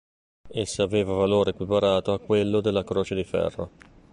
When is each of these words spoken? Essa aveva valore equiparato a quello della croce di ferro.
Essa 0.49 0.81
aveva 0.81 1.13
valore 1.13 1.51
equiparato 1.51 2.11
a 2.11 2.17
quello 2.19 2.59
della 2.59 2.83
croce 2.83 3.13
di 3.13 3.23
ferro. 3.23 3.69